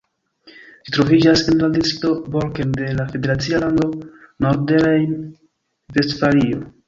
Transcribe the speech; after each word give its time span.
Ĝi 0.85 0.93
troviĝas 0.93 1.41
en 1.51 1.59
la 1.65 1.67
distrikto 1.75 2.13
Borken 2.35 2.71
de 2.79 2.87
la 3.01 3.05
federacia 3.13 3.59
lando 3.65 3.85
Nordrejn-Vestfalio. 4.45 6.65